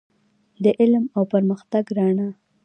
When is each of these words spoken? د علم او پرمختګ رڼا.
د 0.63 0.65
علم 0.79 1.03
او 1.15 1.23
پرمختګ 1.33 1.83
رڼا. 1.97 2.29